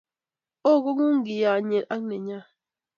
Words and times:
Oo 0.67 0.79
kong'ung' 0.83 1.17
ngiiyanye 1.19 1.79
ak 1.93 2.01
nenyo. 2.07 2.39